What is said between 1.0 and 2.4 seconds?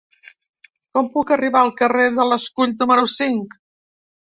puc arribar al carrer de